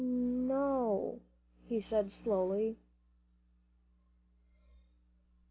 "N 0.03 0.47
no," 0.47 1.19
he 1.67 1.79
said 1.79 2.11
slowly. 2.11 2.79